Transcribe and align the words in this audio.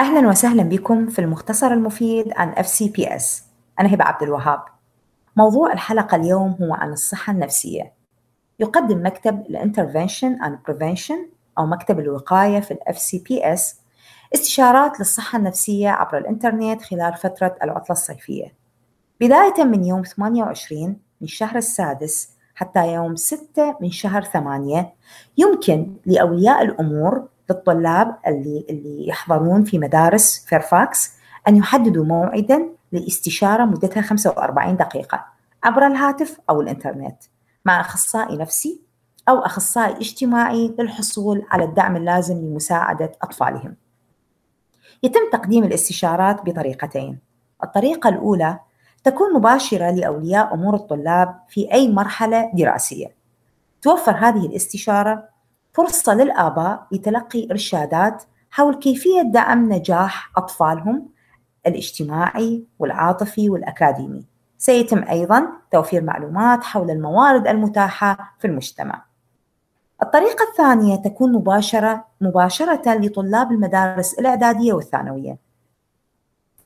أهلا 0.00 0.28
وسهلا 0.28 0.62
بكم 0.62 1.06
في 1.06 1.18
المختصر 1.18 1.66
المفيد 1.66 2.32
عن 2.36 2.54
FCPS 2.54 3.42
أنا 3.80 3.94
هبة 3.94 4.04
عبد 4.04 4.22
الوهاب. 4.22 4.60
موضوع 5.36 5.72
الحلقة 5.72 6.16
اليوم 6.16 6.56
هو 6.62 6.74
عن 6.74 6.92
الصحة 6.92 7.32
النفسية. 7.32 7.92
يقدم 8.60 9.06
مكتب 9.06 9.40
الانترفنشن 9.40 10.38
and 10.38 10.70
Prevention 10.70 11.18
أو 11.58 11.66
مكتب 11.66 12.00
الوقاية 12.00 12.60
في 12.60 12.70
ال 12.70 12.78
FCPS 12.94 13.60
استشارات 14.34 15.00
للصحة 15.00 15.38
النفسية 15.38 15.88
عبر 15.88 16.18
الإنترنت 16.18 16.82
خلال 16.82 17.14
فترة 17.14 17.56
العطلة 17.62 17.90
الصيفية. 17.92 18.54
بداية 19.20 19.64
من 19.64 19.84
يوم 19.84 20.02
28 20.02 20.82
من 20.86 20.96
الشهر 21.22 21.56
السادس 21.56 22.30
حتى 22.54 22.94
يوم 22.94 23.16
6 23.16 23.76
من 23.80 23.90
شهر 23.90 24.22
8 24.22 24.92
يمكن 25.38 25.94
لأولياء 26.06 26.62
الأمور 26.62 27.28
للطلاب 27.50 28.16
اللي 28.26 28.66
اللي 28.70 29.08
يحضرون 29.08 29.64
في 29.64 29.78
مدارس 29.78 30.44
فيرفاكس 30.46 31.12
أن 31.48 31.56
يحددوا 31.56 32.04
موعدا 32.04 32.68
لاستشارة 32.92 33.64
مدتها 33.64 34.00
45 34.00 34.76
دقيقة 34.76 35.24
عبر 35.64 35.86
الهاتف 35.86 36.40
أو 36.50 36.60
الإنترنت 36.60 37.22
مع 37.64 37.80
أخصائي 37.80 38.36
نفسي 38.36 38.80
أو 39.28 39.38
أخصائي 39.38 39.96
اجتماعي 39.96 40.74
للحصول 40.78 41.46
على 41.50 41.64
الدعم 41.64 41.96
اللازم 41.96 42.38
لمساعدة 42.38 43.12
أطفالهم. 43.22 43.76
يتم 45.02 45.20
تقديم 45.32 45.64
الاستشارات 45.64 46.42
بطريقتين. 46.44 47.18
الطريقة 47.64 48.08
الأولى 48.08 48.58
تكون 49.04 49.34
مباشرة 49.34 49.90
لأولياء 49.90 50.54
أمور 50.54 50.74
الطلاب 50.74 51.40
في 51.48 51.72
أي 51.72 51.88
مرحلة 51.88 52.50
دراسية. 52.54 53.14
توفر 53.82 54.12
هذه 54.12 54.46
الاستشارة 54.46 55.28
فرصة 55.80 56.14
للآباء 56.14 56.86
لتلقي 56.92 57.48
إرشادات 57.50 58.22
حول 58.50 58.74
كيفية 58.74 59.22
دعم 59.22 59.72
نجاح 59.72 60.32
أطفالهم 60.36 61.08
الاجتماعي 61.66 62.64
والعاطفي 62.78 63.50
والأكاديمي. 63.50 64.26
سيتم 64.58 65.04
أيضا 65.08 65.48
توفير 65.70 66.02
معلومات 66.02 66.64
حول 66.64 66.90
الموارد 66.90 67.48
المتاحة 67.48 68.34
في 68.38 68.46
المجتمع. 68.46 69.04
الطريقة 70.02 70.44
الثانية 70.50 70.96
تكون 70.96 71.32
مباشرة 71.32 72.04
مباشرة 72.20 72.94
لطلاب 72.94 73.52
المدارس 73.52 74.14
الإعدادية 74.14 74.72
والثانوية. 74.72 75.38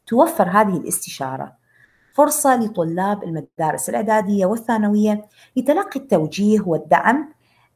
توفر 0.06 0.48
هذه 0.48 0.76
الاستشارة 0.76 1.52
فرصة 2.14 2.56
لطلاب 2.56 3.24
المدارس 3.24 3.88
الإعدادية 3.88 4.46
والثانوية 4.46 5.24
لتلقي 5.56 6.00
التوجيه 6.00 6.60
والدعم 6.66 7.33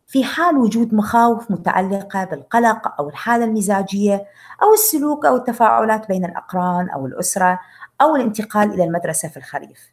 في 0.08 0.24
حال 0.24 0.56
وجود 0.56 0.94
مخاوف 0.94 1.50
متعلقة 1.50 2.24
بالقلق 2.24 3.00
أو 3.00 3.08
الحالة 3.08 3.44
المزاجية 3.44 4.26
أو 4.62 4.74
السلوك 4.74 5.26
أو 5.26 5.36
التفاعلات 5.36 6.08
بين 6.08 6.24
الأقران 6.24 6.90
أو 6.90 7.06
الأسرة 7.06 7.58
أو 8.00 8.16
الانتقال 8.16 8.72
إلى 8.72 8.84
المدرسة 8.84 9.28
في 9.28 9.36
الخريف. 9.36 9.92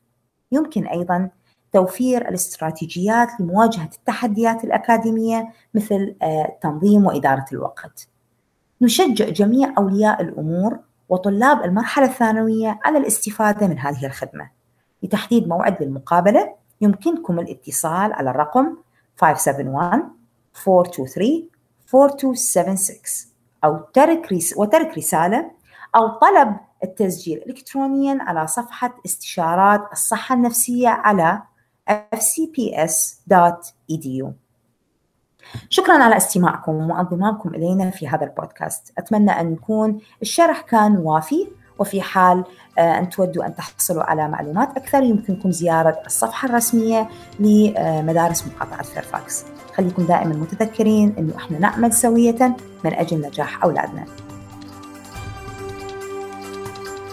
يمكن 0.51 0.87
أيضا 0.87 1.29
توفير 1.73 2.29
الاستراتيجيات 2.29 3.27
لمواجهة 3.39 3.89
التحديات 3.93 4.63
الأكاديمية 4.63 5.49
مثل 5.73 6.15
آه، 6.21 6.57
تنظيم 6.61 7.05
وإدارة 7.05 7.45
الوقت. 7.53 8.07
نشجع 8.81 9.29
جميع 9.29 9.73
أولياء 9.77 10.21
الأمور 10.21 10.79
وطلاب 11.09 11.63
المرحلة 11.63 12.05
الثانوية 12.05 12.79
على 12.83 12.97
الاستفادة 12.97 13.67
من 13.67 13.79
هذه 13.79 14.05
الخدمة. 14.05 14.49
لتحديد 15.03 15.47
موعد 15.47 15.83
للمقابلة 15.83 16.55
يمكنكم 16.81 17.39
الاتصال 17.39 18.13
على 18.13 18.29
الرقم 18.29 18.77
571 19.17 20.15
423 20.67 21.49
4276 21.93 23.31
أو 23.63 23.77
ترك 23.93 24.31
رس... 24.33 24.57
وترك 24.57 24.97
رسالة 24.97 25.51
أو 25.95 26.07
طلب 26.07 26.55
التسجيل 26.83 27.43
إلكترونيا 27.47 28.17
على 28.21 28.47
صفحة 28.47 28.97
استشارات 29.05 29.81
الصحة 29.91 30.35
النفسية 30.35 30.89
على 30.89 31.41
fcps.edu 32.15 33.25
شكرا 35.69 36.03
على 36.03 36.17
استماعكم 36.17 36.89
وانضمامكم 36.89 37.55
إلينا 37.55 37.89
في 37.89 38.07
هذا 38.07 38.23
البودكاست. 38.23 38.93
أتمنى 38.97 39.31
أن 39.31 39.53
يكون 39.53 39.99
الشرح 40.21 40.61
كان 40.61 40.97
وافي. 40.97 41.47
وفي 41.79 42.01
حال 42.01 42.43
آه، 42.77 42.99
أن 42.99 43.09
تودوا 43.09 43.45
أن 43.45 43.55
تحصلوا 43.55 44.03
على 44.03 44.27
معلومات 44.27 44.77
أكثر 44.77 45.03
يمكنكم 45.03 45.51
زيارة 45.51 45.99
الصفحة 46.05 46.49
الرسمية 46.49 47.09
لمدارس 47.39 48.47
مقاطعة 48.47 48.83
فيرفاكس 48.83 49.43
خليكم 49.77 50.03
دائما 50.05 50.35
متذكرين 50.35 51.15
أنه 51.17 51.37
إحنا 51.37 51.59
نعمل 51.59 51.93
سوية 51.93 52.55
من 52.83 52.93
أجل 52.93 53.21
نجاح 53.21 53.63
أولادنا 53.63 54.05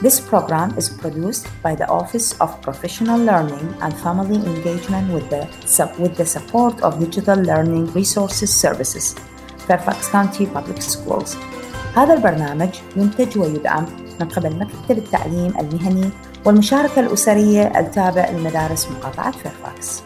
This 0.03 0.19
program 0.19 0.77
is 0.77 0.89
produced 0.89 1.47
by 1.63 1.77
the 1.77 1.87
Office 1.89 2.35
of 2.41 2.61
Professional 2.61 3.21
Learning 3.21 3.73
and 3.83 3.97
Family 3.99 4.35
Engagement 4.35 5.15
with 5.15 5.31
the, 5.31 5.47
with 5.97 6.17
the 6.17 6.27
support 6.27 6.83
of 6.83 6.99
Digital 6.99 7.37
Learning 7.37 7.87
Resources 7.93 8.53
Services, 8.53 9.15
Fairfax 9.69 10.09
County 10.09 10.47
Public 10.47 10.83
Schools. 10.83 11.37
هذا 11.97 12.15
البرنامج 12.15 12.69
ينتج 12.97 13.39
ويدعم 13.39 13.87
من 14.21 14.29
قبل 14.29 14.57
مكتب 14.57 14.99
التعليم 14.99 15.55
المهني 15.61 16.11
والمشاركة 16.45 17.01
الأسرية 17.01 17.81
التابع 17.81 18.31
لمدارس 18.31 18.89
مقاطعة 18.91 19.31
فيرفاكس. 19.31 20.03